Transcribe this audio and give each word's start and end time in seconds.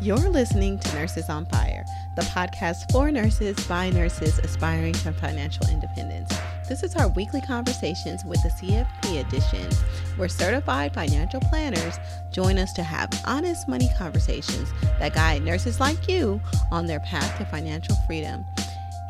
You're 0.00 0.30
listening 0.30 0.78
to 0.78 0.94
Nurses 0.94 1.28
on 1.28 1.44
Fire, 1.46 1.84
the 2.14 2.22
podcast 2.22 2.92
for 2.92 3.10
nurses 3.10 3.58
by 3.66 3.90
nurses 3.90 4.38
aspiring 4.38 4.92
to 4.92 5.12
financial 5.12 5.66
independence. 5.68 6.32
This 6.68 6.84
is 6.84 6.94
our 6.94 7.08
weekly 7.08 7.40
conversations 7.40 8.24
with 8.24 8.40
the 8.44 8.50
CFP 8.50 9.26
edition, 9.26 9.68
where 10.14 10.28
certified 10.28 10.94
financial 10.94 11.40
planners 11.40 11.98
join 12.30 12.58
us 12.58 12.72
to 12.74 12.84
have 12.84 13.10
honest 13.26 13.66
money 13.66 13.90
conversations 13.98 14.72
that 15.00 15.14
guide 15.14 15.42
nurses 15.42 15.80
like 15.80 16.06
you 16.06 16.40
on 16.70 16.86
their 16.86 17.00
path 17.00 17.36
to 17.38 17.44
financial 17.46 17.96
freedom. 18.06 18.44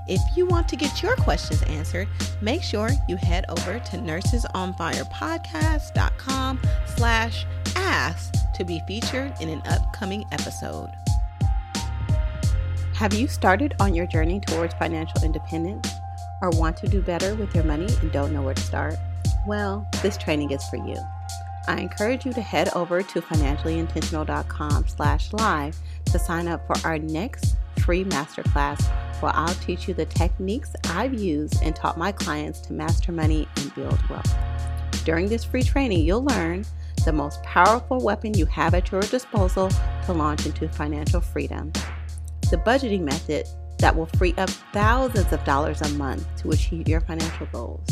If 0.06 0.22
you 0.38 0.46
want 0.46 0.68
to 0.68 0.76
get 0.76 1.02
your 1.02 1.16
questions 1.16 1.62
answered, 1.64 2.08
make 2.40 2.62
sure 2.62 2.88
you 3.10 3.16
head 3.16 3.44
over 3.50 3.78
to 3.78 3.96
nursesonfirepodcast.com 3.98 6.60
slash 6.96 7.44
ask 7.76 8.37
to 8.58 8.64
be 8.64 8.82
featured 8.86 9.32
in 9.40 9.48
an 9.48 9.62
upcoming 9.66 10.24
episode. 10.32 10.90
Have 12.94 13.14
you 13.14 13.28
started 13.28 13.74
on 13.78 13.94
your 13.94 14.06
journey 14.06 14.40
towards 14.40 14.74
financial 14.74 15.22
independence 15.22 15.88
or 16.42 16.50
want 16.50 16.76
to 16.78 16.88
do 16.88 17.00
better 17.00 17.36
with 17.36 17.54
your 17.54 17.64
money 17.64 17.88
and 18.02 18.10
don't 18.10 18.32
know 18.32 18.42
where 18.42 18.54
to 18.54 18.60
start? 18.60 18.96
Well, 19.46 19.88
this 20.02 20.18
training 20.18 20.50
is 20.50 20.62
for 20.68 20.76
you. 20.76 20.96
I 21.68 21.80
encourage 21.80 22.26
you 22.26 22.32
to 22.32 22.40
head 22.40 22.70
over 22.74 23.02
to 23.02 23.20
financiallyintentional.com 23.20 24.88
slash 24.88 25.32
live 25.32 25.76
to 26.06 26.18
sign 26.18 26.48
up 26.48 26.66
for 26.66 26.74
our 26.86 26.98
next 26.98 27.56
free 27.78 28.04
masterclass 28.04 28.82
where 29.22 29.32
I'll 29.34 29.54
teach 29.54 29.86
you 29.86 29.94
the 29.94 30.06
techniques 30.06 30.74
I've 30.90 31.14
used 31.14 31.62
and 31.62 31.76
taught 31.76 31.98
my 31.98 32.12
clients 32.12 32.60
to 32.62 32.72
master 32.72 33.12
money 33.12 33.48
and 33.56 33.74
build 33.74 33.98
wealth. 34.08 34.34
During 35.04 35.28
this 35.28 35.44
free 35.44 35.62
training, 35.62 36.04
you'll 36.04 36.24
learn 36.24 36.64
the 37.08 37.12
most 37.14 37.42
powerful 37.42 37.98
weapon 38.00 38.34
you 38.34 38.44
have 38.44 38.74
at 38.74 38.92
your 38.92 39.00
disposal 39.00 39.70
to 40.04 40.12
launch 40.12 40.44
into 40.44 40.68
financial 40.68 41.22
freedom. 41.22 41.72
The 42.50 42.58
budgeting 42.58 43.00
method 43.00 43.46
that 43.78 43.96
will 43.96 44.10
free 44.18 44.34
up 44.36 44.50
thousands 44.74 45.32
of 45.32 45.42
dollars 45.44 45.80
a 45.80 45.88
month 45.94 46.26
to 46.42 46.50
achieve 46.50 46.86
your 46.86 47.00
financial 47.00 47.46
goals. 47.46 47.88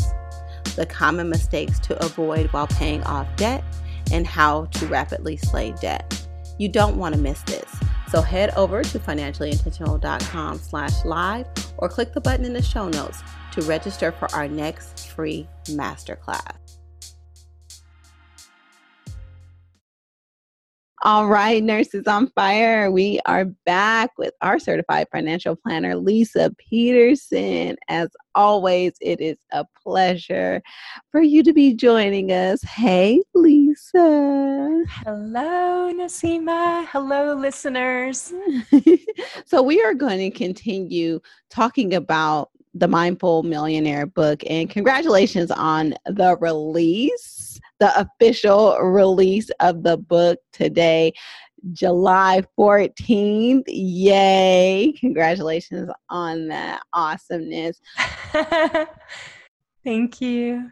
The 0.75 0.85
common 0.85 1.31
mistakes 1.31 1.79
to 1.79 2.05
avoid 2.05 2.53
while 2.53 2.67
paying 2.67 3.03
off 3.05 3.27
debt 3.37 3.63
and 4.11 4.27
how 4.27 4.65
to 4.65 4.85
rapidly 4.85 5.35
slay 5.35 5.73
debt. 5.81 6.27
You 6.59 6.69
don't 6.69 6.97
want 6.97 7.15
to 7.15 7.19
miss 7.19 7.41
this. 7.41 7.75
So 8.09 8.21
head 8.21 8.51
over 8.55 8.83
to 8.83 8.99
financiallyintentional.com 8.99 10.59
slash 10.59 11.05
live 11.05 11.47
or 11.79 11.89
click 11.89 12.13
the 12.13 12.21
button 12.21 12.45
in 12.45 12.53
the 12.53 12.61
show 12.61 12.87
notes 12.87 13.23
to 13.53 13.63
register 13.63 14.11
for 14.11 14.31
our 14.35 14.47
next 14.47 15.09
free 15.09 15.47
masterclass. 15.65 16.76
All 21.07 21.27
right, 21.29 21.63
Nurses 21.63 22.05
on 22.05 22.27
Fire. 22.31 22.91
We 22.91 23.21
are 23.25 23.45
back 23.45 24.11
with 24.17 24.33
our 24.41 24.59
certified 24.59 25.07
financial 25.09 25.55
planner, 25.55 25.95
Lisa 25.95 26.53
Peterson. 26.57 27.77
As 27.87 28.09
always, 28.35 28.91
it 28.99 29.21
is 29.21 29.37
a 29.53 29.63
pleasure 29.81 30.61
for 31.09 31.21
you 31.21 31.43
to 31.43 31.53
be 31.53 31.73
joining 31.73 32.33
us. 32.33 32.61
Hey, 32.61 33.21
Lisa. 33.33 34.83
Hello, 35.05 35.93
Nasima. 35.93 36.85
Hello, 36.87 37.35
listeners. 37.35 38.33
so, 39.45 39.61
we 39.61 39.81
are 39.81 39.93
going 39.93 40.19
to 40.19 40.37
continue 40.37 41.21
talking 41.49 41.93
about 41.93 42.49
the 42.73 42.89
Mindful 42.89 43.43
Millionaire 43.43 44.07
book, 44.07 44.43
and 44.45 44.69
congratulations 44.69 45.51
on 45.51 45.95
the 46.05 46.35
release 46.41 47.46
the 47.79 47.99
official 47.99 48.77
release 48.79 49.49
of 49.59 49.83
the 49.83 49.97
book 49.97 50.39
today, 50.51 51.13
July 51.73 52.43
14th. 52.57 53.63
Yay! 53.67 54.93
Congratulations 54.99 55.89
on 56.09 56.47
that 56.47 56.81
awesomeness. 56.93 57.79
Thank 59.83 60.21
you. 60.21 60.71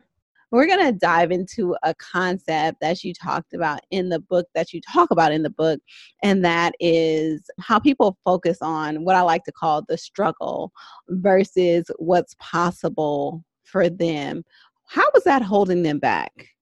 We're 0.51 0.67
going 0.67 0.85
to 0.85 0.97
dive 0.97 1.31
into 1.31 1.75
a 1.83 1.93
concept 1.95 2.79
that 2.79 3.03
you 3.03 3.13
talked 3.13 3.53
about 3.53 3.81
in 3.91 4.09
the 4.09 4.19
book, 4.19 4.47
that 4.55 4.71
you 4.71 4.79
talk 4.79 5.11
about 5.11 5.33
in 5.33 5.43
the 5.43 5.49
book, 5.49 5.81
and 6.23 6.45
that 6.45 6.75
is 6.79 7.49
how 7.59 7.79
people 7.79 8.17
focus 8.23 8.59
on 8.61 9.03
what 9.03 9.15
I 9.15 9.21
like 9.21 9.43
to 9.45 9.51
call 9.51 9.83
the 9.87 9.97
struggle 9.97 10.71
versus 11.09 11.89
what's 11.97 12.35
possible 12.39 13.43
for 13.63 13.89
them. 13.89 14.45
How 14.87 15.03
was 15.13 15.23
that 15.23 15.41
holding 15.41 15.83
them 15.83 15.99
back? 15.99 16.54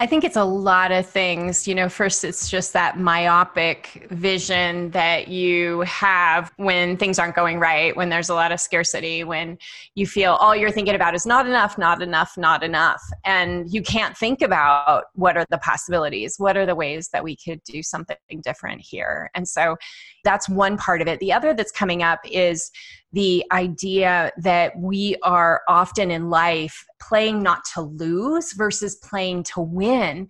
I 0.00 0.06
think 0.06 0.22
it's 0.22 0.36
a 0.36 0.44
lot 0.44 0.92
of 0.92 1.06
things. 1.06 1.66
You 1.66 1.74
know, 1.74 1.88
first, 1.88 2.22
it's 2.22 2.48
just 2.48 2.72
that 2.72 3.00
myopic 3.00 4.06
vision 4.10 4.90
that 4.92 5.26
you 5.26 5.80
have 5.80 6.52
when 6.56 6.96
things 6.96 7.18
aren't 7.18 7.34
going 7.34 7.58
right, 7.58 7.96
when 7.96 8.08
there's 8.08 8.28
a 8.28 8.34
lot 8.34 8.52
of 8.52 8.60
scarcity, 8.60 9.24
when 9.24 9.58
you 9.96 10.06
feel 10.06 10.34
all 10.34 10.54
you're 10.54 10.70
thinking 10.70 10.94
about 10.94 11.16
is 11.16 11.26
not 11.26 11.48
enough, 11.48 11.78
not 11.78 12.00
enough, 12.00 12.38
not 12.38 12.62
enough. 12.62 13.02
And 13.24 13.72
you 13.72 13.82
can't 13.82 14.16
think 14.16 14.40
about 14.40 15.06
what 15.14 15.36
are 15.36 15.46
the 15.50 15.58
possibilities, 15.58 16.36
what 16.38 16.56
are 16.56 16.66
the 16.66 16.76
ways 16.76 17.08
that 17.12 17.24
we 17.24 17.34
could 17.34 17.60
do 17.64 17.82
something 17.82 18.16
different 18.44 18.80
here. 18.80 19.30
And 19.34 19.48
so 19.48 19.76
that's 20.24 20.48
one 20.48 20.76
part 20.76 21.00
of 21.00 21.08
it. 21.08 21.20
The 21.20 21.32
other 21.32 21.54
that's 21.54 21.72
coming 21.72 22.02
up 22.02 22.20
is 22.24 22.70
the 23.12 23.44
idea 23.52 24.32
that 24.38 24.78
we 24.78 25.16
are 25.22 25.62
often 25.68 26.10
in 26.10 26.28
life 26.28 26.84
playing 27.00 27.42
not 27.42 27.64
to 27.74 27.80
lose 27.80 28.52
versus 28.52 28.96
playing 28.96 29.44
to 29.44 29.60
win 29.60 30.28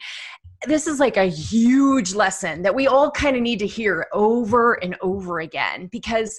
this 0.67 0.87
is 0.87 0.99
like 0.99 1.17
a 1.17 1.27
huge 1.27 2.15
lesson 2.15 2.63
that 2.63 2.75
we 2.75 2.87
all 2.87 3.11
kind 3.11 3.37
of 3.37 3.43
need 3.43 3.61
to 3.61 3.67
hear 3.67 4.09
over 4.13 4.75
and 4.75 4.97
over 5.01 5.39
again 5.41 5.89
because 5.93 6.39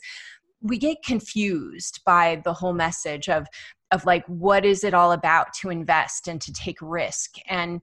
we 0.62 0.78
get 0.78 0.98
confused 1.06 2.02
by 2.06 2.42
the 2.44 2.54
whole 2.54 2.74
message 2.74 3.30
of 3.30 3.48
of 3.92 4.06
like 4.06 4.24
what 4.28 4.66
is 4.66 4.84
it 4.84 4.94
all 4.94 5.14
about 5.14 5.48
to 5.54 5.70
invest 5.70 6.28
and 6.28 6.42
to 6.42 6.54
take 6.54 6.78
risk 6.82 7.36
and 7.48 7.82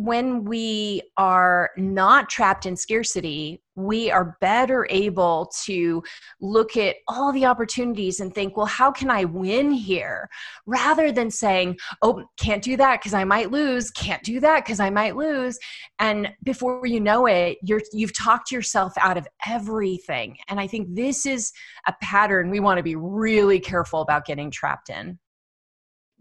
when 0.00 0.44
we 0.44 1.02
are 1.18 1.68
not 1.76 2.30
trapped 2.30 2.64
in 2.64 2.74
scarcity, 2.74 3.62
we 3.76 4.10
are 4.10 4.38
better 4.40 4.86
able 4.88 5.52
to 5.66 6.02
look 6.40 6.74
at 6.78 6.96
all 7.06 7.32
the 7.32 7.44
opportunities 7.44 8.18
and 8.18 8.34
think, 8.34 8.56
well, 8.56 8.64
how 8.64 8.90
can 8.90 9.10
I 9.10 9.24
win 9.24 9.70
here? 9.70 10.30
Rather 10.64 11.12
than 11.12 11.30
saying, 11.30 11.76
oh, 12.00 12.24
can't 12.38 12.62
do 12.62 12.78
that 12.78 13.00
because 13.00 13.12
I 13.12 13.24
might 13.24 13.50
lose, 13.50 13.90
can't 13.90 14.22
do 14.22 14.40
that 14.40 14.64
because 14.64 14.80
I 14.80 14.88
might 14.88 15.16
lose. 15.16 15.58
And 15.98 16.30
before 16.44 16.86
you 16.86 17.00
know 17.00 17.26
it, 17.26 17.58
you're, 17.62 17.82
you've 17.92 18.16
talked 18.16 18.50
yourself 18.50 18.94
out 18.98 19.18
of 19.18 19.28
everything. 19.46 20.38
And 20.48 20.58
I 20.58 20.66
think 20.66 20.94
this 20.94 21.26
is 21.26 21.52
a 21.86 21.94
pattern 22.00 22.48
we 22.48 22.60
want 22.60 22.78
to 22.78 22.82
be 22.82 22.96
really 22.96 23.60
careful 23.60 24.00
about 24.00 24.24
getting 24.24 24.50
trapped 24.50 24.88
in. 24.88 25.18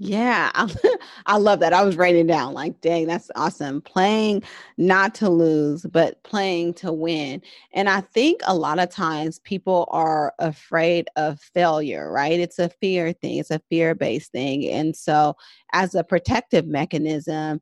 Yeah, 0.01 0.49
I, 1.25 1.37
love 1.37 1.59
that. 1.59 1.73
I 1.73 1.83
was 1.83 1.97
writing 1.97 2.25
down 2.25 2.53
like, 2.53 2.79
dang, 2.79 3.05
that's 3.05 3.29
awesome. 3.35 3.81
Playing 3.81 4.43
not 4.77 5.13
to 5.15 5.29
lose, 5.29 5.85
but 5.91 6.23
playing 6.23 6.75
to 6.75 6.93
win. 6.93 7.41
And 7.73 7.89
I 7.89 7.99
think 7.99 8.39
a 8.45 8.55
lot 8.55 8.79
of 8.79 8.89
times 8.89 9.39
people 9.39 9.89
are 9.91 10.33
afraid 10.39 11.09
of 11.17 11.41
failure, 11.41 12.09
right? 12.13 12.39
It's 12.39 12.59
a 12.59 12.69
fear 12.69 13.11
thing, 13.11 13.39
it's 13.39 13.51
a 13.51 13.61
fear 13.69 13.93
based 13.93 14.31
thing. 14.31 14.69
And 14.69 14.95
so, 14.95 15.35
as 15.73 15.93
a 15.95 16.03
protective 16.03 16.65
mechanism, 16.65 17.59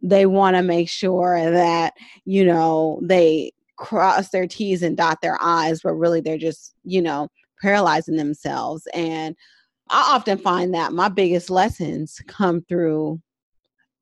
they 0.00 0.26
want 0.26 0.54
to 0.56 0.62
make 0.62 0.88
sure 0.88 1.50
that, 1.50 1.94
you 2.24 2.44
know, 2.44 3.00
they 3.02 3.52
cross 3.76 4.28
their 4.30 4.46
T's 4.46 4.82
and 4.84 4.96
dot 4.96 5.20
their 5.22 5.38
I's, 5.42 5.80
but 5.82 5.94
really 5.94 6.20
they're 6.20 6.38
just, 6.38 6.72
you 6.84 7.02
know, 7.02 7.28
paralyzing 7.60 8.16
themselves. 8.16 8.86
And 8.94 9.34
I 9.90 10.14
often 10.14 10.38
find 10.38 10.74
that 10.74 10.92
my 10.92 11.08
biggest 11.08 11.50
lessons 11.50 12.20
come 12.26 12.62
through 12.62 13.20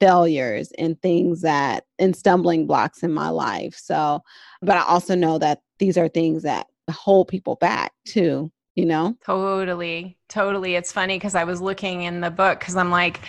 failures 0.01 0.71
and 0.79 1.01
things 1.01 1.41
that 1.43 1.85
and 1.99 2.15
stumbling 2.15 2.67
blocks 2.67 3.03
in 3.03 3.13
my 3.13 3.31
life. 3.31 3.75
So, 3.75 4.23
but 4.63 4.77
I 4.77 4.83
also 4.83 5.15
know 5.15 5.39
that 5.39 5.61
these 5.79 5.97
are 5.97 6.09
things 6.09 6.43
that 6.43 6.67
hold 6.91 7.29
people 7.29 7.57
back 7.57 7.93
too, 8.07 8.53
you 8.75 8.87
know? 8.87 9.17
Totally. 9.25 10.19
Totally. 10.29 10.75
It's 10.75 10.93
funny 10.93 11.17
because 11.17 11.35
I 11.35 11.45
was 11.45 11.61
looking 11.61 12.03
in 12.03 12.21
the 12.21 12.31
book 12.31 12.61
because 12.61 12.77
I'm 12.77 12.91
like, 12.91 13.21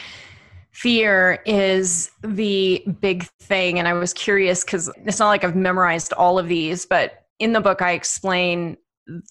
fear 0.71 1.41
is 1.45 2.11
the 2.21 2.83
big 2.99 3.23
thing. 3.39 3.79
And 3.79 3.87
I 3.87 3.93
was 3.93 4.13
curious 4.13 4.63
because 4.63 4.91
it's 5.05 5.19
not 5.19 5.29
like 5.29 5.43
I've 5.43 5.55
memorized 5.55 6.13
all 6.13 6.37
of 6.37 6.47
these, 6.47 6.85
but 6.85 7.25
in 7.39 7.53
the 7.53 7.61
book, 7.61 7.81
I 7.81 7.93
explain 7.93 8.77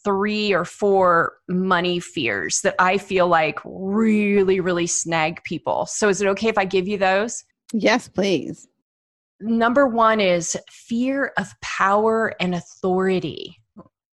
three 0.04 0.52
or 0.52 0.64
four 0.64 1.34
money 1.48 2.00
fears 2.00 2.60
that 2.62 2.74
I 2.78 2.98
feel 2.98 3.28
like 3.28 3.58
really, 3.64 4.60
really 4.60 4.86
snag 4.86 5.42
people. 5.44 5.86
So, 5.86 6.08
is 6.08 6.20
it 6.20 6.28
okay 6.28 6.48
if 6.48 6.58
I 6.58 6.64
give 6.64 6.88
you 6.88 6.98
those? 6.98 7.44
Yes, 7.72 8.08
please. 8.08 8.68
Number 9.40 9.86
one 9.86 10.20
is 10.20 10.56
fear 10.70 11.32
of 11.36 11.48
power 11.60 12.34
and 12.40 12.54
authority. 12.54 13.56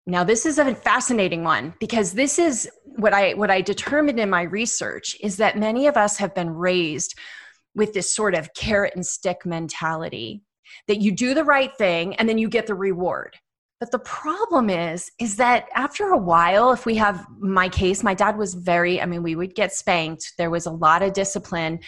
Now, 0.08 0.24
this 0.24 0.46
is 0.46 0.58
a 0.58 0.74
fascinating 0.74 1.44
one 1.44 1.76
because 1.80 2.14
this 2.14 2.40
is 2.40 2.70
what 2.98 3.14
I 3.14 3.34
what 3.34 3.52
I 3.52 3.62
determined 3.62 4.20
in 4.20 4.30
my 4.30 4.42
research 4.44 5.16
is 5.22 5.38
that 5.38 5.58
many 5.58 5.88
of 5.88 5.96
us 5.96 6.18
have 6.18 6.34
been 6.34 6.50
raised 6.50 7.18
with 7.76 7.94
this 7.94 8.14
sort 8.14 8.36
of 8.36 8.54
carrot 8.54 8.94
and 8.96 9.06
stick 9.06 9.46
mentality 9.46 10.42
that 10.88 11.02
you 11.02 11.12
do 11.12 11.34
the 11.34 11.44
right 11.44 11.76
thing 11.78 12.16
and 12.16 12.28
then 12.28 12.38
you 12.38 12.50
get 12.50 12.68
the 12.68 12.76
reward 12.76 13.38
But 13.82 13.90
the 13.90 14.00
problem 14.00 14.70
is, 14.70 15.12
is 15.18 15.38
that 15.38 15.68
after 15.74 16.10
a 16.10 16.18
while, 16.18 16.72
if 16.72 16.86
we 16.86 16.94
have 16.98 17.26
my 17.40 17.68
case, 17.68 18.04
my 18.04 18.14
dad 18.14 18.38
was 18.38 18.54
very, 18.54 19.02
I 19.02 19.08
mean, 19.08 19.24
we 19.24 19.36
would 19.36 19.56
get 19.56 19.74
spanked. 19.74 20.34
There 20.38 20.52
was 20.52 20.68
a 20.68 20.72
lot 20.72 21.02
of 21.02 21.14
discipline. 21.14 21.80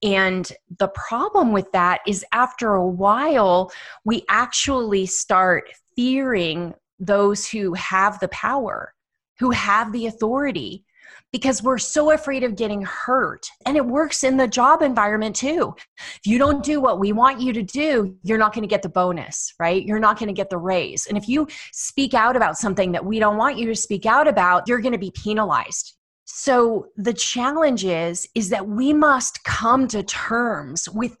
And 0.00 0.50
the 0.78 0.92
problem 0.94 1.50
with 1.50 1.70
that 1.72 2.02
is 2.06 2.24
after 2.30 2.74
a 2.74 2.86
while, 2.86 3.72
we 4.04 4.24
actually 4.28 5.06
start 5.06 5.68
fearing 5.96 6.72
those 7.00 7.48
who 7.48 7.74
have 7.74 8.20
the 8.20 8.28
power, 8.28 8.94
who 9.40 9.50
have 9.50 9.90
the 9.90 10.06
authority, 10.06 10.84
because 11.32 11.62
we're 11.62 11.78
so 11.78 12.10
afraid 12.10 12.42
of 12.42 12.56
getting 12.56 12.82
hurt. 12.82 13.46
And 13.66 13.76
it 13.76 13.86
works 13.86 14.24
in 14.24 14.36
the 14.36 14.48
job 14.48 14.82
environment 14.82 15.36
too. 15.36 15.74
If 15.98 16.26
you 16.26 16.38
don't 16.38 16.64
do 16.64 16.80
what 16.80 16.98
we 16.98 17.12
want 17.12 17.40
you 17.40 17.52
to 17.52 17.62
do, 17.62 18.16
you're 18.22 18.38
not 18.38 18.52
going 18.52 18.62
to 18.62 18.68
get 18.68 18.82
the 18.82 18.88
bonus, 18.88 19.54
right? 19.60 19.84
You're 19.84 20.00
not 20.00 20.18
going 20.18 20.28
to 20.28 20.34
get 20.34 20.50
the 20.50 20.58
raise. 20.58 21.06
And 21.06 21.16
if 21.16 21.28
you 21.28 21.46
speak 21.72 22.14
out 22.14 22.36
about 22.36 22.56
something 22.56 22.92
that 22.92 23.04
we 23.04 23.18
don't 23.18 23.36
want 23.36 23.58
you 23.58 23.66
to 23.66 23.76
speak 23.76 24.06
out 24.06 24.26
about, 24.26 24.68
you're 24.68 24.80
going 24.80 24.92
to 24.92 24.98
be 24.98 25.12
penalized. 25.12 25.94
So 26.24 26.86
the 26.96 27.12
challenge 27.12 27.84
is 27.84 28.26
is 28.34 28.50
that 28.50 28.66
we 28.66 28.92
must 28.92 29.42
come 29.44 29.88
to 29.88 30.02
terms 30.02 30.88
with 30.88 31.16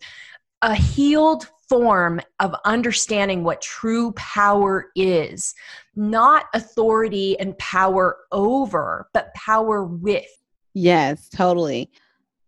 a 0.62 0.74
healed 0.74 1.48
form 1.70 2.20
of 2.40 2.54
understanding 2.64 3.44
what 3.44 3.62
true 3.62 4.10
power 4.12 4.88
is 4.96 5.54
not 5.94 6.46
authority 6.52 7.38
and 7.38 7.56
power 7.58 8.16
over 8.32 9.08
but 9.14 9.32
power 9.34 9.84
with. 9.84 10.26
Yes 10.74 11.28
totally. 11.28 11.88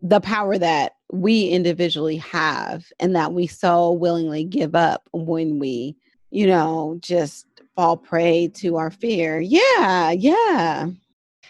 The 0.03 0.21
power 0.21 0.59
that 0.59 0.95
we 1.13 1.49
individually 1.49 2.17
have 2.17 2.85
and 2.99 3.15
that 3.15 3.33
we 3.33 3.47
so 3.47 3.93
willingly 3.93 4.43
give 4.43 4.75
up 4.75 5.09
when 5.13 5.61
we 5.61 5.97
you 6.31 6.49
know 6.49 6.99
just 7.01 7.47
fall 7.77 7.97
prey 7.97 8.49
to 8.55 8.77
our 8.77 8.91
fear. 8.91 9.41
Yeah 9.41 10.11
yeah. 10.11 10.89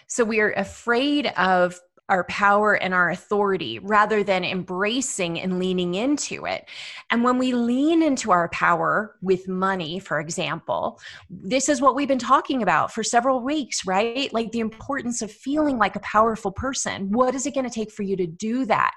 So 0.09 0.25
we 0.25 0.41
are 0.41 0.53
afraid 0.53 1.29
of 1.39 1.81
our 2.13 2.25
power 2.25 2.75
and 2.75 2.93
our 2.93 3.09
authority 3.09 3.79
rather 3.79 4.23
than 4.23 4.45
embracing 4.45 5.41
and 5.41 5.59
leaning 5.59 5.95
into 5.95 6.45
it. 6.45 6.69
And 7.11 7.25
when 7.25 7.39
we 7.39 7.55
lean 7.55 8.03
into 8.03 8.31
our 8.31 8.51
power 8.51 9.17
with 9.23 9.49
money, 9.49 9.99
for 9.99 10.21
example, 10.21 11.01
this 11.31 11.71
is 11.71 11.81
what 11.81 11.95
we've 11.95 12.07
been 12.07 12.19
talking 12.19 12.63
about 12.63 12.93
for 12.93 13.03
several 13.03 13.41
weeks, 13.43 13.87
right? 13.87 14.31
Like 14.31 14.53
the 14.53 14.61
importance 14.61 15.23
of 15.23 15.33
feeling 15.33 15.79
like 15.79 15.97
a 15.97 16.01
powerful 16.01 16.53
person. 16.53 17.11
What 17.11 17.35
is 17.35 17.47
it 17.47 17.55
going 17.55 17.69
to 17.69 17.75
take 17.75 17.91
for 17.91 18.03
you 18.03 18.15
to 18.19 18.27
do 18.27 18.67
that? 18.67 18.93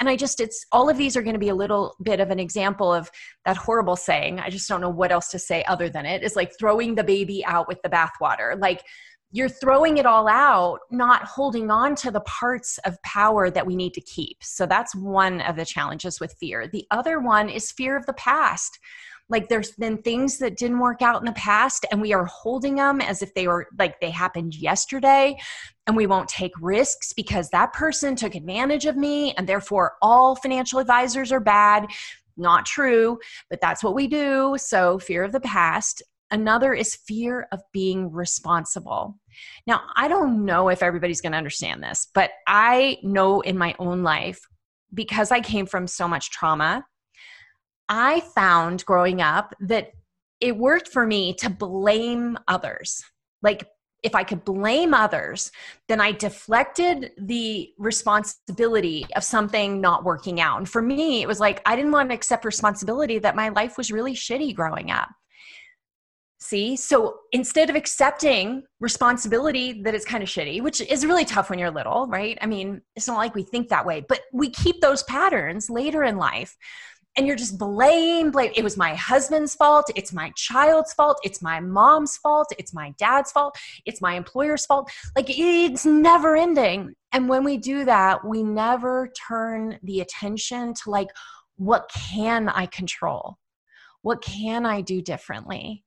And 0.00 0.08
I 0.08 0.16
just, 0.16 0.40
it's 0.40 0.66
all 0.72 0.88
of 0.88 0.96
these 0.96 1.16
are 1.16 1.22
going 1.22 1.34
to 1.34 1.38
be 1.38 1.50
a 1.50 1.54
little 1.54 1.94
bit 2.02 2.18
of 2.18 2.30
an 2.30 2.40
example 2.40 2.92
of 2.92 3.08
that 3.44 3.56
horrible 3.56 3.94
saying. 3.94 4.40
I 4.40 4.50
just 4.50 4.68
don't 4.68 4.80
know 4.80 4.90
what 4.90 5.12
else 5.12 5.28
to 5.28 5.38
say 5.38 5.62
other 5.68 5.88
than 5.88 6.04
it 6.04 6.24
is 6.24 6.34
like 6.34 6.58
throwing 6.58 6.96
the 6.96 7.04
baby 7.04 7.44
out 7.44 7.68
with 7.68 7.80
the 7.82 7.88
bathwater. 7.88 8.60
Like, 8.60 8.82
you're 9.32 9.48
throwing 9.48 9.98
it 9.98 10.06
all 10.06 10.28
out, 10.28 10.80
not 10.90 11.24
holding 11.24 11.70
on 11.70 11.94
to 11.96 12.10
the 12.10 12.20
parts 12.20 12.78
of 12.84 13.02
power 13.02 13.50
that 13.50 13.66
we 13.66 13.76
need 13.76 13.92
to 13.94 14.00
keep. 14.00 14.38
So 14.42 14.66
that's 14.66 14.94
one 14.94 15.40
of 15.42 15.56
the 15.56 15.64
challenges 15.64 16.20
with 16.20 16.36
fear. 16.38 16.68
The 16.68 16.86
other 16.90 17.18
one 17.20 17.48
is 17.48 17.72
fear 17.72 17.96
of 17.96 18.06
the 18.06 18.14
past. 18.14 18.78
Like 19.28 19.48
there's 19.48 19.72
been 19.72 19.98
things 20.02 20.38
that 20.38 20.56
didn't 20.56 20.78
work 20.78 21.02
out 21.02 21.20
in 21.20 21.26
the 21.26 21.32
past, 21.32 21.84
and 21.90 22.00
we 22.00 22.12
are 22.12 22.26
holding 22.26 22.76
them 22.76 23.00
as 23.00 23.22
if 23.22 23.34
they 23.34 23.48
were 23.48 23.66
like 23.76 24.00
they 24.00 24.10
happened 24.10 24.54
yesterday, 24.54 25.36
and 25.88 25.96
we 25.96 26.06
won't 26.06 26.28
take 26.28 26.52
risks 26.60 27.12
because 27.12 27.50
that 27.50 27.72
person 27.72 28.14
took 28.14 28.36
advantage 28.36 28.86
of 28.86 28.96
me, 28.96 29.34
and 29.34 29.48
therefore 29.48 29.96
all 30.00 30.36
financial 30.36 30.78
advisors 30.78 31.32
are 31.32 31.40
bad. 31.40 31.86
Not 32.36 32.66
true, 32.66 33.18
but 33.50 33.60
that's 33.60 33.82
what 33.82 33.94
we 33.96 34.06
do. 34.06 34.56
So, 34.58 35.00
fear 35.00 35.24
of 35.24 35.32
the 35.32 35.40
past. 35.40 36.02
Another 36.30 36.74
is 36.74 36.96
fear 37.06 37.46
of 37.52 37.62
being 37.72 38.12
responsible. 38.12 39.16
Now, 39.66 39.82
I 39.96 40.08
don't 40.08 40.44
know 40.44 40.68
if 40.68 40.82
everybody's 40.82 41.20
going 41.20 41.32
to 41.32 41.38
understand 41.38 41.82
this, 41.82 42.08
but 42.14 42.30
I 42.46 42.98
know 43.02 43.40
in 43.42 43.56
my 43.56 43.74
own 43.78 44.02
life, 44.02 44.40
because 44.92 45.30
I 45.30 45.40
came 45.40 45.66
from 45.66 45.86
so 45.86 46.08
much 46.08 46.30
trauma, 46.30 46.84
I 47.88 48.20
found 48.20 48.84
growing 48.84 49.20
up 49.22 49.54
that 49.60 49.92
it 50.40 50.56
worked 50.56 50.88
for 50.88 51.06
me 51.06 51.34
to 51.34 51.50
blame 51.50 52.38
others. 52.48 53.04
Like, 53.42 53.68
if 54.02 54.14
I 54.14 54.22
could 54.24 54.44
blame 54.44 54.94
others, 54.94 55.50
then 55.88 56.00
I 56.00 56.12
deflected 56.12 57.12
the 57.18 57.70
responsibility 57.78 59.06
of 59.16 59.24
something 59.24 59.80
not 59.80 60.04
working 60.04 60.40
out. 60.40 60.58
And 60.58 60.68
for 60.68 60.82
me, 60.82 61.22
it 61.22 61.28
was 61.28 61.40
like 61.40 61.60
I 61.66 61.74
didn't 61.74 61.92
want 61.92 62.10
to 62.10 62.14
accept 62.14 62.44
responsibility 62.44 63.18
that 63.18 63.34
my 63.34 63.48
life 63.48 63.76
was 63.76 63.90
really 63.90 64.14
shitty 64.14 64.54
growing 64.54 64.90
up. 64.90 65.08
See, 66.38 66.76
so 66.76 67.20
instead 67.32 67.70
of 67.70 67.76
accepting 67.76 68.62
responsibility 68.78 69.82
that 69.82 69.94
it's 69.94 70.04
kind 70.04 70.22
of 70.22 70.28
shitty, 70.28 70.60
which 70.60 70.82
is 70.82 71.06
really 71.06 71.24
tough 71.24 71.48
when 71.48 71.58
you're 71.58 71.70
little, 71.70 72.06
right? 72.08 72.36
I 72.42 72.46
mean, 72.46 72.82
it's 72.94 73.08
not 73.08 73.16
like 73.16 73.34
we 73.34 73.42
think 73.42 73.68
that 73.68 73.86
way, 73.86 74.04
but 74.06 74.20
we 74.32 74.50
keep 74.50 74.80
those 74.80 75.02
patterns 75.04 75.70
later 75.70 76.04
in 76.04 76.18
life. 76.18 76.54
And 77.16 77.26
you're 77.26 77.36
just 77.36 77.56
blame, 77.56 78.30
blame. 78.30 78.52
It 78.54 78.62
was 78.62 78.76
my 78.76 78.94
husband's 78.94 79.54
fault. 79.54 79.90
It's 79.96 80.12
my 80.12 80.30
child's 80.36 80.92
fault. 80.92 81.18
It's 81.24 81.40
my 81.40 81.60
mom's 81.60 82.18
fault. 82.18 82.48
It's 82.58 82.74
my 82.74 82.92
dad's 82.98 83.32
fault. 83.32 83.56
It's 83.86 84.02
my 84.02 84.12
employer's 84.14 84.66
fault. 84.66 84.90
Like 85.16 85.26
it's 85.30 85.86
never 85.86 86.36
ending. 86.36 86.94
And 87.12 87.30
when 87.30 87.42
we 87.42 87.56
do 87.56 87.86
that, 87.86 88.22
we 88.22 88.42
never 88.42 89.10
turn 89.26 89.78
the 89.82 90.00
attention 90.02 90.74
to 90.74 90.90
like, 90.90 91.08
what 91.56 91.90
can 91.94 92.50
I 92.50 92.66
control? 92.66 93.38
What 94.02 94.20
can 94.20 94.66
I 94.66 94.82
do 94.82 95.00
differently? 95.00 95.85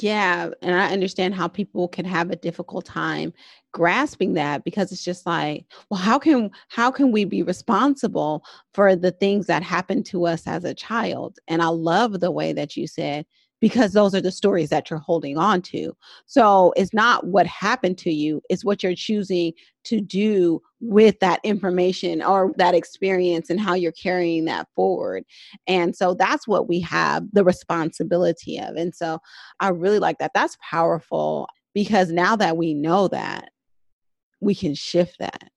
Yeah, 0.00 0.50
and 0.62 0.74
I 0.74 0.90
understand 0.90 1.34
how 1.34 1.48
people 1.48 1.86
can 1.86 2.06
have 2.06 2.30
a 2.30 2.36
difficult 2.36 2.86
time 2.86 3.32
grasping 3.72 4.34
that 4.34 4.64
because 4.64 4.90
it's 4.90 5.04
just 5.04 5.26
like, 5.26 5.66
well, 5.90 6.00
how 6.00 6.18
can 6.18 6.50
how 6.68 6.90
can 6.90 7.12
we 7.12 7.24
be 7.26 7.42
responsible 7.42 8.42
for 8.72 8.96
the 8.96 9.10
things 9.10 9.46
that 9.46 9.62
happened 9.62 10.06
to 10.06 10.26
us 10.26 10.46
as 10.46 10.64
a 10.64 10.74
child? 10.74 11.38
And 11.46 11.60
I 11.60 11.68
love 11.68 12.20
the 12.20 12.30
way 12.30 12.54
that 12.54 12.74
you 12.76 12.86
said 12.86 13.26
because 13.60 13.92
those 13.92 14.14
are 14.14 14.20
the 14.22 14.32
stories 14.32 14.70
that 14.70 14.88
you're 14.90 14.98
holding 14.98 15.36
on 15.36 15.60
to. 15.62 15.92
So 16.26 16.72
it's 16.76 16.94
not 16.94 17.26
what 17.26 17.46
happened 17.46 17.98
to 17.98 18.10
you, 18.12 18.40
it's 18.48 18.64
what 18.64 18.82
you're 18.82 18.94
choosing 18.94 19.52
to 19.84 20.00
do 20.00 20.62
with 20.82 21.18
that 21.20 21.40
information 21.44 22.22
or 22.22 22.52
that 22.56 22.74
experience 22.74 23.48
and 23.48 23.60
how 23.60 23.72
you're 23.72 23.92
carrying 23.92 24.44
that 24.46 24.66
forward. 24.74 25.22
And 25.68 25.94
so 25.94 26.12
that's 26.12 26.48
what 26.48 26.68
we 26.68 26.80
have 26.80 27.24
the 27.32 27.44
responsibility 27.44 28.58
of. 28.58 28.74
And 28.74 28.92
so 28.92 29.20
I 29.60 29.68
really 29.68 30.00
like 30.00 30.18
that. 30.18 30.32
That's 30.34 30.58
powerful 30.68 31.48
because 31.72 32.10
now 32.10 32.34
that 32.36 32.56
we 32.56 32.74
know 32.74 33.06
that, 33.08 33.50
we 34.40 34.56
can 34.56 34.74
shift 34.74 35.20
that 35.20 35.50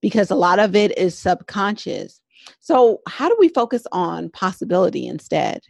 because 0.00 0.32
a 0.32 0.34
lot 0.34 0.58
of 0.58 0.74
it 0.74 0.98
is 0.98 1.16
subconscious. 1.16 2.20
So, 2.58 3.00
how 3.08 3.28
do 3.28 3.36
we 3.38 3.48
focus 3.48 3.86
on 3.92 4.30
possibility 4.30 5.06
instead? 5.06 5.60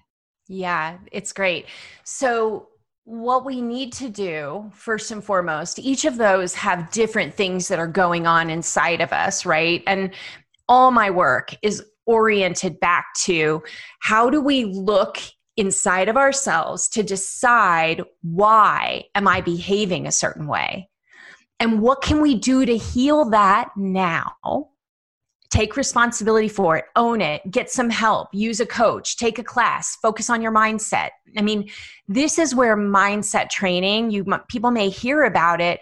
Yeah, 0.48 0.96
it's 1.12 1.34
great. 1.34 1.66
So, 2.04 2.68
what 3.04 3.44
we 3.44 3.60
need 3.60 3.92
to 3.94 4.08
do 4.08 4.70
first 4.74 5.10
and 5.10 5.22
foremost, 5.22 5.78
each 5.78 6.04
of 6.04 6.18
those 6.18 6.54
have 6.54 6.90
different 6.90 7.34
things 7.34 7.68
that 7.68 7.78
are 7.78 7.88
going 7.88 8.26
on 8.26 8.48
inside 8.48 9.00
of 9.00 9.12
us, 9.12 9.44
right? 9.44 9.82
And 9.86 10.14
all 10.68 10.90
my 10.90 11.10
work 11.10 11.54
is 11.62 11.82
oriented 12.06 12.78
back 12.80 13.06
to 13.14 13.62
how 14.00 14.30
do 14.30 14.40
we 14.40 14.64
look 14.64 15.18
inside 15.56 16.08
of 16.08 16.16
ourselves 16.16 16.88
to 16.88 17.02
decide 17.02 18.02
why 18.22 19.04
am 19.14 19.28
I 19.28 19.40
behaving 19.40 20.06
a 20.06 20.12
certain 20.12 20.46
way? 20.46 20.88
And 21.60 21.80
what 21.80 22.02
can 22.02 22.20
we 22.20 22.36
do 22.36 22.64
to 22.64 22.76
heal 22.76 23.30
that 23.30 23.70
now? 23.76 24.70
Take 25.52 25.76
responsibility 25.76 26.48
for 26.48 26.78
it, 26.78 26.86
own 26.96 27.20
it, 27.20 27.48
get 27.50 27.70
some 27.70 27.90
help, 27.90 28.28
use 28.32 28.58
a 28.58 28.66
coach, 28.66 29.18
take 29.18 29.38
a 29.38 29.44
class, 29.44 29.96
focus 29.96 30.30
on 30.30 30.40
your 30.40 30.50
mindset. 30.50 31.10
I 31.36 31.42
mean, 31.42 31.68
this 32.08 32.38
is 32.38 32.54
where 32.54 32.76
mindset 32.76 33.50
training, 33.50 34.10
you 34.10 34.24
people 34.48 34.70
may 34.70 34.88
hear 34.88 35.24
about 35.24 35.60
it. 35.60 35.80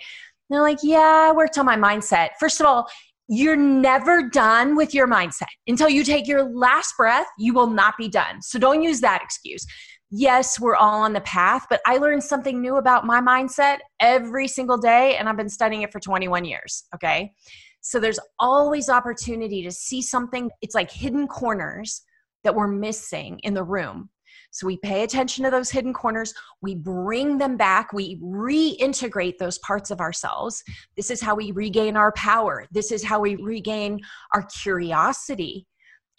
They're 0.51 0.61
like, 0.61 0.79
"Yeah, 0.83 1.29
I 1.29 1.33
worked 1.33 1.57
on 1.57 1.65
my 1.65 1.77
mindset." 1.77 2.31
First 2.41 2.61
of 2.61 2.67
all, 2.67 2.91
you're 3.29 3.55
never 3.55 4.29
done 4.29 4.75
with 4.75 4.93
your 4.93 5.07
mindset. 5.07 5.55
Until 5.69 5.89
you 5.89 6.03
take 6.03 6.27
your 6.27 6.43
last 6.43 6.97
breath, 6.97 7.29
you 7.39 7.55
will 7.55 7.69
not 7.69 7.97
be 7.97 8.09
done. 8.09 8.43
So 8.43 8.59
don't 8.59 8.83
use 8.83 9.01
that 9.03 9.23
excuse. 9.23 9.65
Yes, 10.11 10.59
we're 10.59 10.75
all 10.75 11.03
on 11.03 11.13
the 11.13 11.21
path, 11.21 11.67
but 11.71 11.81
I 11.87 11.99
learned 11.99 12.25
something 12.25 12.61
new 12.61 12.77
about 12.79 13.07
my 13.07 13.21
mindset 13.21 13.79
every 14.01 14.49
single 14.49 14.77
day, 14.77 15.17
and 15.17 15.29
I've 15.29 15.37
been 15.37 15.49
studying 15.49 15.83
it 15.83 15.93
for 15.93 16.01
21 16.01 16.45
years. 16.45 16.83
Okay. 16.93 17.33
So 17.81 17.99
there's 17.99 18.21
always 18.39 18.89
opportunity 18.89 19.63
to 19.63 19.71
see 19.71 20.03
something. 20.03 20.51
It's 20.63 20.75
like 20.75 20.91
hidden 20.91 21.27
corners 21.27 22.03
that 22.45 22.55
we're 22.55 22.69
missing 22.69 23.39
in 23.41 23.55
the 23.55 23.65
room. 23.65 24.11
So 24.53 24.67
we 24.67 24.79
pay 24.79 25.05
attention 25.05 25.45
to 25.45 25.51
those 25.51 25.71
hidden 25.71 25.93
corners, 25.93 26.35
we 26.61 26.75
bring 26.75 27.39
them 27.39 27.57
back, 27.57 27.93
we 27.93 28.17
reintegrate 28.21 29.39
those 29.39 29.59
parts 29.59 29.91
of 29.91 30.01
ourselves. 30.01 30.63
This 30.97 31.11
is 31.11 31.21
how 31.21 31.37
we 31.37 31.53
regain 31.53 31.97
our 31.97 32.13
power. 32.13 32.67
This 32.73 32.91
is 32.91 33.05
how 33.05 33.21
we 33.21 33.37
regain 33.37 34.01
our 34.35 34.43
curiosity. 34.63 35.67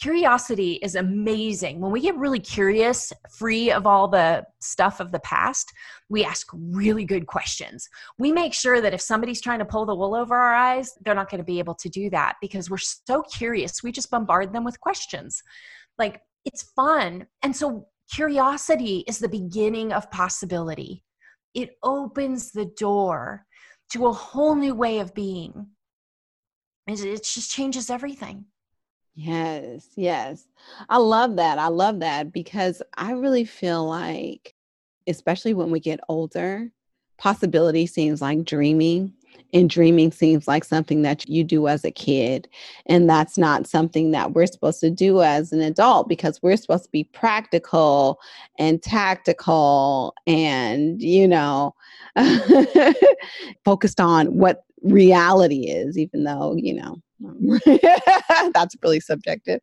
Curiosity 0.02 0.74
is 0.82 0.96
amazing. 0.96 1.80
When 1.80 1.92
we 1.92 2.02
get 2.02 2.18
really 2.18 2.40
curious, 2.40 3.14
free 3.38 3.72
of 3.72 3.86
all 3.86 4.08
the 4.08 4.44
stuff 4.60 5.00
of 5.00 5.12
the 5.12 5.20
past, 5.20 5.72
we 6.10 6.26
ask 6.26 6.48
really 6.54 7.06
good 7.06 7.28
questions. 7.28 7.88
We 8.18 8.32
make 8.32 8.54
sure 8.54 8.82
that 8.82 8.96
if 8.96 9.02
somebody's 9.02 9.42
trying 9.42 9.60
to 9.60 9.66
pull 9.66 9.86
the 9.86 9.96
wool 9.96 10.16
over 10.16 10.36
our 10.36 10.56
eyes, 10.56 10.94
they're 11.02 11.14
not 11.14 11.30
going 11.30 11.40
to 11.40 11.46
be 11.46 11.60
able 11.60 11.76
to 11.76 11.88
do 11.88 12.10
that 12.10 12.38
because 12.42 12.70
we're 12.70 12.78
so 12.78 13.22
curious. 13.22 13.84
We 13.84 13.92
just 13.92 14.10
bombard 14.10 14.52
them 14.54 14.64
with 14.64 14.80
questions. 14.80 15.44
Like 16.00 16.22
it's 16.46 16.64
fun. 16.76 17.28
And 17.44 17.56
so 17.56 17.88
curiosity 18.12 19.04
is 19.08 19.20
the 19.20 19.30
beginning 19.30 19.94
of 19.94 20.10
possibility. 20.10 21.04
It 21.54 21.78
opens 21.84 22.52
the 22.52 22.66
door 22.66 23.46
to 23.92 24.08
a 24.08 24.14
whole 24.14 24.56
new 24.56 24.74
way 24.74 25.00
of 25.00 25.14
being. 25.14 25.68
It 26.88 27.24
just 27.24 27.52
changes 27.52 27.92
everything. 27.92 28.46
Yes, 29.16 29.90
yes. 29.96 30.48
I 30.90 30.98
love 30.98 31.36
that. 31.36 31.60
I 31.60 31.68
love 31.68 32.00
that 32.00 32.32
because 32.32 32.82
I 32.98 33.12
really 33.12 33.46
feel 33.46 33.86
like, 33.86 34.56
especially 35.08 35.54
when 35.54 35.70
we 35.70 35.80
get 35.80 36.00
older, 36.08 36.72
possibility 37.18 37.86
seems 37.88 38.22
like 38.22 38.46
dreaming. 38.46 39.14
And 39.54 39.70
dreaming 39.70 40.14
seems 40.14 40.48
like 40.48 40.64
something 40.64 41.02
that 41.02 41.28
you 41.28 41.44
do 41.44 41.68
as 41.68 41.84
a 41.84 41.92
kid. 41.92 42.48
And 42.86 43.10
that's 43.10 43.38
not 43.38 43.68
something 43.68 44.12
that 44.12 44.32
we're 44.32 44.46
supposed 44.46 44.80
to 44.80 44.90
do 44.90 45.22
as 45.22 45.52
an 45.52 45.60
adult 45.60 46.08
because 46.08 46.42
we're 46.42 46.56
supposed 46.56 46.86
to 46.86 46.92
be 46.92 47.04
practical 47.04 48.18
and 48.58 48.82
tactical 48.82 50.14
and, 50.26 51.02
you 51.02 51.28
know, 51.28 51.76
focused 53.66 54.00
on 54.00 54.38
what 54.38 54.64
reality 54.84 55.70
is, 55.70 55.98
even 55.98 56.24
though, 56.24 56.56
you 56.56 56.74
know, 56.74 57.02
that's 58.54 58.76
really 58.84 59.00
subjective. 59.00 59.62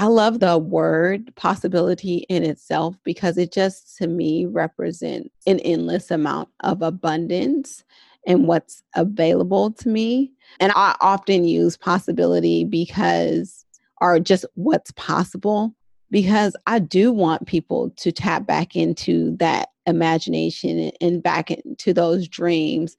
I 0.00 0.06
love 0.06 0.38
the 0.38 0.58
word 0.58 1.34
possibility 1.34 2.18
in 2.28 2.44
itself 2.44 2.96
because 3.02 3.36
it 3.36 3.52
just 3.52 3.96
to 3.96 4.06
me 4.06 4.46
represents 4.46 5.30
an 5.46 5.58
endless 5.60 6.12
amount 6.12 6.50
of 6.60 6.82
abundance 6.82 7.82
and 8.24 8.46
what's 8.46 8.82
available 8.94 9.72
to 9.72 9.88
me. 9.88 10.30
And 10.60 10.72
I 10.76 10.96
often 11.00 11.44
use 11.44 11.76
possibility 11.76 12.64
because, 12.64 13.64
or 14.00 14.20
just 14.20 14.44
what's 14.54 14.92
possible, 14.92 15.74
because 16.12 16.54
I 16.66 16.78
do 16.78 17.10
want 17.10 17.48
people 17.48 17.90
to 17.96 18.12
tap 18.12 18.46
back 18.46 18.76
into 18.76 19.36
that 19.38 19.70
imagination 19.86 20.92
and 21.00 21.22
back 21.22 21.50
into 21.50 21.92
those 21.92 22.28
dreams 22.28 22.96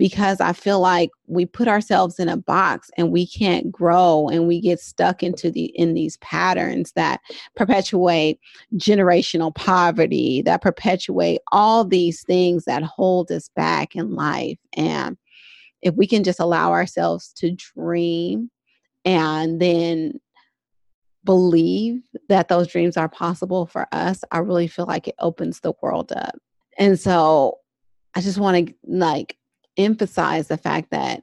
because 0.00 0.40
I 0.40 0.54
feel 0.54 0.80
like 0.80 1.10
we 1.26 1.44
put 1.44 1.68
ourselves 1.68 2.18
in 2.18 2.30
a 2.30 2.38
box 2.38 2.90
and 2.96 3.12
we 3.12 3.26
can't 3.26 3.70
grow 3.70 4.30
and 4.32 4.48
we 4.48 4.58
get 4.58 4.80
stuck 4.80 5.22
into 5.22 5.50
the 5.50 5.66
in 5.78 5.92
these 5.92 6.16
patterns 6.16 6.92
that 6.92 7.20
perpetuate 7.54 8.40
generational 8.76 9.54
poverty, 9.54 10.40
that 10.40 10.62
perpetuate 10.62 11.40
all 11.52 11.84
these 11.84 12.22
things 12.22 12.64
that 12.64 12.82
hold 12.82 13.30
us 13.30 13.50
back 13.54 13.94
in 13.94 14.14
life. 14.14 14.56
And 14.72 15.18
if 15.82 15.94
we 15.96 16.06
can 16.06 16.24
just 16.24 16.40
allow 16.40 16.72
ourselves 16.72 17.30
to 17.34 17.54
dream 17.74 18.50
and 19.04 19.60
then 19.60 20.18
believe 21.24 22.00
that 22.30 22.48
those 22.48 22.68
dreams 22.68 22.96
are 22.96 23.10
possible 23.10 23.66
for 23.66 23.86
us, 23.92 24.24
I 24.30 24.38
really 24.38 24.66
feel 24.66 24.86
like 24.86 25.08
it 25.08 25.14
opens 25.18 25.60
the 25.60 25.74
world 25.82 26.10
up. 26.12 26.36
And 26.78 26.98
so 26.98 27.58
I 28.14 28.22
just 28.22 28.38
want 28.38 28.66
to 28.66 28.74
like 28.86 29.36
emphasize 29.76 30.48
the 30.48 30.56
fact 30.56 30.90
that 30.90 31.22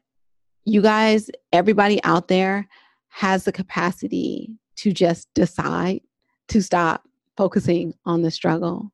you 0.66 0.82
guys, 0.82 1.30
everybody 1.54 2.04
out 2.04 2.28
there 2.28 2.68
has 3.10 3.46
the 3.46 3.52
capacity 3.52 4.58
to 4.78 4.92
just 4.92 5.34
decide 5.34 6.02
to 6.50 6.62
stop 6.62 7.08
focusing 7.36 7.94
on 8.06 8.22
the 8.22 8.32
struggle 8.32 8.92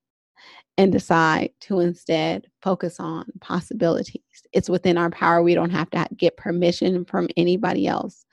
and 0.77 0.91
decide 0.91 1.51
to 1.61 1.79
instead 1.79 2.47
focus 2.61 2.99
on 2.99 3.25
possibilities. 3.41 4.21
It's 4.51 4.69
within 4.69 4.97
our 4.97 5.09
power. 5.09 5.41
We 5.41 5.55
don't 5.55 5.69
have 5.69 5.89
to 5.91 6.07
get 6.17 6.37
permission 6.37 7.05
from 7.05 7.27
anybody 7.37 7.87
else. 7.87 8.25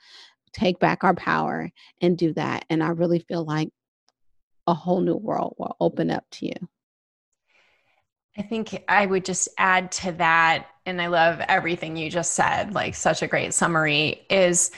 Take 0.53 0.79
back 0.79 1.03
our 1.03 1.13
power 1.13 1.71
and 2.01 2.17
do 2.17 2.33
that. 2.33 2.65
And 2.69 2.83
I 2.83 2.89
really 2.89 3.19
feel 3.19 3.45
like 3.45 3.69
a 4.67 4.73
whole 4.73 5.01
new 5.01 5.15
world 5.15 5.55
will 5.57 5.75
open 5.79 6.11
up 6.11 6.25
to 6.31 6.45
you. 6.47 6.69
I 8.37 8.41
think 8.41 8.83
I 8.87 9.05
would 9.05 9.25
just 9.25 9.49
add 9.57 9.91
to 9.93 10.13
that, 10.13 10.67
and 10.85 11.01
I 11.01 11.07
love 11.07 11.39
everything 11.47 11.95
you 11.95 12.09
just 12.09 12.33
said, 12.33 12.73
like 12.73 12.95
such 12.95 13.21
a 13.21 13.27
great 13.27 13.53
summary. 13.53 14.25
Is 14.29 14.71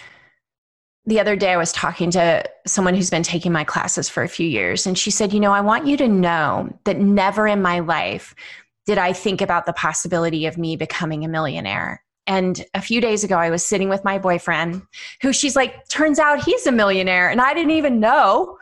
the 1.06 1.20
other 1.20 1.36
day 1.36 1.52
I 1.52 1.58
was 1.58 1.72
talking 1.74 2.12
to 2.12 2.44
someone 2.66 2.94
who's 2.94 3.10
been 3.10 3.24
taking 3.24 3.52
my 3.52 3.64
classes 3.64 4.10
for 4.10 4.24
a 4.24 4.30
few 4.30 4.48
years, 4.48 4.86
and 4.86 4.98
she 4.98 5.12
said, 5.12 5.34
You 5.34 5.40
know, 5.40 5.52
I 5.52 5.62
want 5.62 5.88
you 5.88 5.98
to 5.98 6.08
know 6.08 6.70
that 6.86 7.00
never 7.00 7.48
in 7.48 7.62
my 7.62 7.80
life 7.80 8.36
did 8.86 8.98
I 8.98 9.14
think 9.14 9.42
about 9.42 9.66
the 9.66 9.74
possibility 9.74 10.46
of 10.46 10.58
me 10.58 10.76
becoming 10.76 11.24
a 11.24 11.30
millionaire. 11.30 12.04
And 12.28 12.66
a 12.74 12.82
few 12.82 13.02
days 13.02 13.24
ago, 13.24 13.38
I 13.38 13.50
was 13.50 13.66
sitting 13.66 13.90
with 13.90 14.04
my 14.04 14.18
boyfriend, 14.18 14.82
who 15.22 15.34
she's 15.34 15.56
like, 15.56 15.88
Turns 15.88 16.20
out 16.20 16.44
he's 16.44 16.68
a 16.68 16.72
millionaire, 16.72 17.30
and 17.30 17.42
I 17.42 17.54
didn't 17.54 17.72
even 17.72 18.00
know 18.00 18.58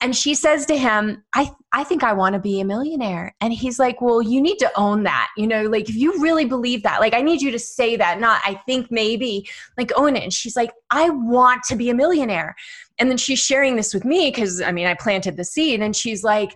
and 0.00 0.14
she 0.14 0.34
says 0.34 0.66
to 0.66 0.76
him 0.76 1.22
i 1.34 1.50
i 1.72 1.82
think 1.82 2.02
i 2.02 2.12
want 2.12 2.34
to 2.34 2.38
be 2.38 2.60
a 2.60 2.64
millionaire. 2.64 3.34
And 3.40 3.52
he's 3.52 3.78
like 3.78 4.00
well 4.00 4.22
you 4.22 4.40
need 4.40 4.58
to 4.58 4.70
own 4.76 5.02
that 5.04 5.28
you 5.36 5.46
know 5.46 5.64
like 5.64 5.88
if 5.88 5.96
you 5.96 6.20
really 6.22 6.44
believe 6.44 6.82
that 6.82 7.00
like 7.00 7.14
i 7.14 7.22
need 7.22 7.40
you 7.40 7.50
to 7.50 7.58
say 7.58 7.96
that 7.96 8.20
not 8.20 8.40
i 8.44 8.54
think 8.66 8.90
maybe 8.90 9.48
like 9.78 9.92
own 9.96 10.16
it. 10.16 10.22
And 10.22 10.32
she's 10.32 10.56
like 10.56 10.72
i 10.90 11.08
want 11.10 11.62
to 11.64 11.76
be 11.76 11.90
a 11.90 11.94
millionaire. 11.94 12.54
And 12.98 13.10
then 13.10 13.18
she's 13.18 13.38
sharing 13.38 13.76
this 13.76 13.94
with 13.94 14.04
me 14.04 14.30
because 14.30 14.60
i 14.60 14.72
mean 14.72 14.86
i 14.86 14.94
planted 14.94 15.36
the 15.36 15.44
seed 15.44 15.80
and 15.80 15.94
she's 15.94 16.22
like 16.22 16.54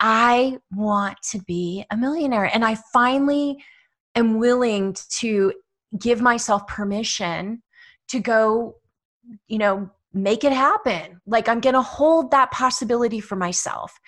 i 0.00 0.58
want 0.72 1.18
to 1.30 1.38
be 1.42 1.84
a 1.90 1.96
millionaire. 1.96 2.50
And 2.52 2.64
i 2.64 2.76
finally 2.92 3.62
am 4.14 4.38
willing 4.38 4.96
to 5.18 5.52
give 5.98 6.20
myself 6.20 6.66
permission 6.66 7.62
to 8.08 8.20
go 8.20 8.76
you 9.46 9.58
know 9.58 9.90
make 10.12 10.44
it 10.44 10.52
happen. 10.52 11.20
Like 11.26 11.48
I'm 11.48 11.60
going 11.60 11.74
to 11.74 11.82
hold 11.82 12.30
that 12.30 12.50
possibility 12.50 13.20
for 13.20 13.36
myself. 13.36 13.98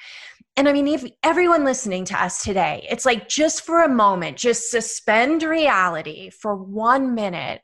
And 0.56 0.68
I 0.68 0.73
mean, 0.73 0.88
if 0.88 1.04
everyone 1.23 1.64
listening 1.64 2.04
to 2.06 2.23
us 2.23 2.42
today, 2.42 2.87
it's 2.90 3.06
like 3.06 3.28
just 3.28 3.64
for 3.64 3.82
a 3.82 3.88
moment, 3.88 4.37
just 4.37 4.71
suspend 4.71 5.42
reality 5.42 6.30
for 6.30 6.54
one 6.56 7.14
minute 7.14 7.62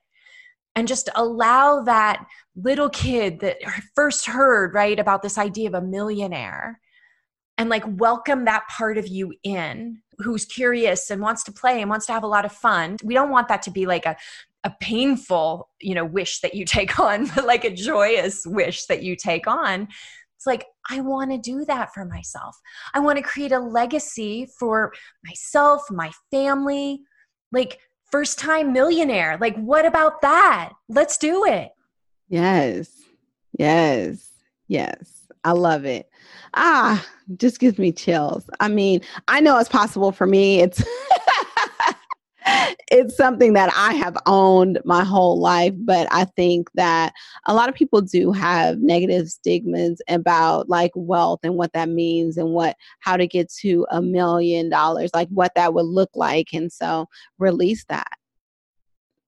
and 0.74 0.88
just 0.88 1.10
allow 1.14 1.82
that 1.82 2.24
little 2.56 2.88
kid 2.88 3.40
that 3.40 3.56
first 3.94 4.26
heard, 4.26 4.72
right, 4.72 4.98
about 4.98 5.22
this 5.22 5.36
idea 5.36 5.68
of 5.68 5.74
a 5.74 5.82
millionaire 5.82 6.80
and 7.58 7.68
like 7.68 7.82
welcome 7.86 8.44
that 8.44 8.66
part 8.68 8.96
of 8.96 9.08
you 9.08 9.34
in 9.42 10.00
who's 10.18 10.44
curious 10.44 11.10
and 11.10 11.20
wants 11.20 11.42
to 11.44 11.52
play 11.52 11.80
and 11.80 11.90
wants 11.90 12.06
to 12.06 12.12
have 12.12 12.22
a 12.22 12.28
lot 12.28 12.44
of 12.44 12.52
fun. 12.52 12.96
We 13.04 13.14
don't 13.14 13.30
want 13.30 13.48
that 13.48 13.62
to 13.62 13.70
be 13.70 13.84
like 13.84 14.06
a 14.06 14.16
a 14.64 14.72
painful 14.80 15.68
you 15.80 15.94
know 15.94 16.04
wish 16.04 16.40
that 16.40 16.52
you 16.52 16.64
take 16.76 16.98
on 16.98 17.26
but 17.34 17.46
like 17.46 17.64
a 17.64 17.74
joyous 17.74 18.44
wish 18.46 18.86
that 18.86 19.02
you 19.02 19.16
take 19.16 19.46
on. 19.46 19.88
It's 20.36 20.46
like 20.46 20.66
i 20.88 21.00
want 21.00 21.32
to 21.32 21.38
do 21.38 21.64
that 21.64 21.92
for 21.92 22.04
myself. 22.04 22.56
I 22.94 23.00
want 23.00 23.18
to 23.18 23.22
create 23.22 23.52
a 23.52 23.58
legacy 23.58 24.48
for 24.58 24.92
myself 25.24 25.82
my 25.90 26.12
family. 26.30 27.02
Like 27.50 27.80
first 28.10 28.38
time 28.38 28.72
millionaire. 28.72 29.36
Like 29.40 29.56
what 29.56 29.84
about 29.84 30.22
that? 30.22 30.72
Let's 30.88 31.18
do 31.18 31.44
it. 31.44 31.70
Yes. 32.28 32.90
Yes. 33.58 34.30
Yes 34.66 35.17
i 35.48 35.52
love 35.52 35.84
it 35.84 36.08
ah 36.54 37.04
just 37.36 37.58
gives 37.58 37.78
me 37.78 37.92
chills 37.92 38.48
i 38.60 38.68
mean 38.68 39.00
i 39.28 39.40
know 39.40 39.58
it's 39.58 39.68
possible 39.68 40.12
for 40.12 40.26
me 40.26 40.60
it's 40.60 40.82
it's 42.90 43.16
something 43.16 43.52
that 43.52 43.70
I 43.76 43.94
have 43.94 44.16
owned 44.26 44.80
my 44.84 45.04
whole 45.04 45.38
life, 45.38 45.74
but 45.76 46.08
I 46.10 46.24
think 46.24 46.70
that 46.74 47.12
a 47.46 47.54
lot 47.54 47.68
of 47.68 47.74
people 47.74 48.00
do 48.00 48.32
have 48.32 48.78
negative 48.78 49.28
stigmas 49.28 50.00
about 50.08 50.68
like 50.68 50.92
wealth 50.94 51.40
and 51.42 51.56
what 51.56 51.72
that 51.74 51.88
means 51.88 52.36
and 52.36 52.52
what 52.52 52.76
how 53.00 53.16
to 53.16 53.26
get 53.26 53.52
to 53.60 53.86
a 53.90 54.00
million 54.00 54.68
dollars, 54.70 55.10
like 55.14 55.28
what 55.28 55.52
that 55.54 55.74
would 55.74 55.86
look 55.86 56.10
like. 56.14 56.52
And 56.52 56.72
so 56.72 57.06
release 57.38 57.84
that. 57.88 58.18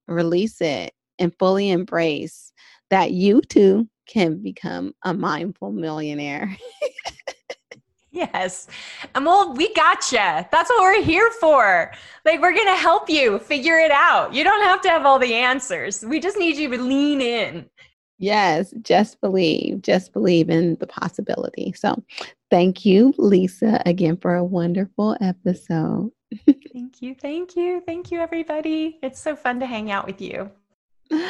Release 0.07 0.61
it 0.61 0.93
and 1.19 1.35
fully 1.39 1.71
embrace 1.71 2.53
that 2.89 3.13
you 3.13 3.41
too 3.43 3.89
can 4.11 4.43
become 4.43 4.95
a 5.05 5.15
mindful 5.15 5.73
millionaire. 5.73 6.57
Yes. 8.13 8.67
And 9.15 9.25
well, 9.25 9.55
we 9.55 9.73
gotcha. 9.75 10.49
That's 10.51 10.69
what 10.69 10.81
we're 10.81 11.03
here 11.03 11.31
for. 11.41 11.93
Like, 12.25 12.41
we're 12.41 12.53
going 12.53 12.67
to 12.67 12.75
help 12.75 13.09
you 13.09 13.39
figure 13.39 13.77
it 13.77 13.93
out. 13.93 14.35
You 14.35 14.43
don't 14.43 14.63
have 14.65 14.81
to 14.83 14.89
have 14.89 15.07
all 15.07 15.19
the 15.19 15.35
answers. 15.35 16.05
We 16.05 16.19
just 16.19 16.37
need 16.37 16.57
you 16.57 16.69
to 16.71 16.83
lean 16.83 17.21
in. 17.21 17.71
Yes, 18.19 18.75
just 18.83 19.21
believe, 19.21 19.81
just 19.81 20.13
believe 20.13 20.51
in 20.51 20.77
the 20.81 20.87
possibility. 20.87 21.73
So, 21.73 22.03
thank 22.51 22.85
you, 22.85 23.15
Lisa, 23.17 23.81
again 23.87 24.19
for 24.19 24.35
a 24.35 24.45
wonderful 24.45 25.17
episode. 25.21 26.11
thank 26.75 27.01
you. 27.01 27.15
Thank 27.15 27.57
you. 27.57 27.81
Thank 27.87 28.11
you, 28.11 28.21
everybody. 28.21 28.99
It's 29.03 29.21
so 29.21 29.35
fun 29.35 29.61
to 29.61 29.67
hang 29.67 29.91
out 29.91 30.07
with 30.07 30.21
you. 30.21 30.51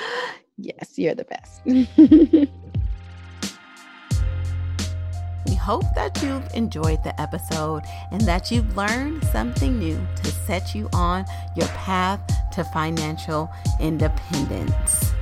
Yes, 0.63 0.99
you're 0.99 1.15
the 1.15 1.25
best. 1.25 1.63
hope 5.71 5.95
that 5.95 6.21
you've 6.21 6.53
enjoyed 6.53 7.01
the 7.05 7.21
episode 7.21 7.85
and 8.11 8.21
that 8.23 8.51
you've 8.51 8.77
learned 8.77 9.23
something 9.27 9.79
new 9.79 10.05
to 10.17 10.29
set 10.29 10.75
you 10.75 10.89
on 10.93 11.25
your 11.55 11.69
path 11.69 12.21
to 12.51 12.65
financial 12.65 13.49
independence. 13.79 15.13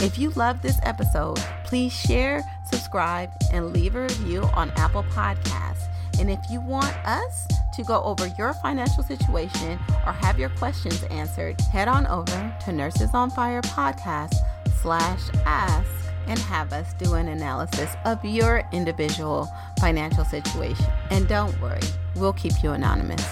If 0.00 0.18
you 0.18 0.30
love 0.30 0.62
this 0.62 0.78
episode, 0.84 1.36
please 1.66 1.92
share, 1.92 2.42
subscribe, 2.64 3.30
and 3.52 3.74
leave 3.74 3.94
a 3.94 4.04
review 4.04 4.48
on 4.54 4.70
Apple 4.76 5.04
Podcasts. 5.10 5.84
And 6.18 6.30
if 6.30 6.40
you 6.50 6.62
want 6.62 6.96
us 7.04 7.46
to 7.74 7.84
go 7.84 8.02
over 8.02 8.26
your 8.38 8.54
financial 8.54 9.02
situation 9.02 9.78
or 10.06 10.12
have 10.12 10.38
your 10.38 10.48
questions 10.48 11.02
answered, 11.10 11.60
head 11.60 11.88
on 11.88 12.06
over 12.06 12.56
to 12.64 12.72
Nurses 12.72 13.10
on 13.12 13.28
Fire 13.28 13.60
podcast 13.60 14.34
slash 14.80 15.20
ask 15.44 15.99
and 16.26 16.38
have 16.38 16.72
us 16.72 16.94
do 16.94 17.14
an 17.14 17.28
analysis 17.28 17.94
of 18.04 18.24
your 18.24 18.62
individual 18.72 19.48
financial 19.80 20.24
situation. 20.24 20.86
And 21.10 21.28
don't 21.28 21.58
worry, 21.60 21.80
we'll 22.16 22.32
keep 22.32 22.62
you 22.62 22.70
anonymous. 22.70 23.26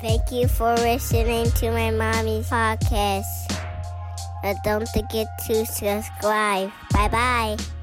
Thank 0.00 0.30
you 0.30 0.46
for 0.46 0.74
listening 0.74 1.50
to 1.52 1.70
my 1.70 1.90
mommy's 1.90 2.50
podcast. 2.50 3.46
But 4.42 4.56
don't 4.62 4.88
forget 4.88 5.26
to 5.46 5.64
subscribe. 5.66 6.70
Bye 6.92 7.08
bye. 7.08 7.75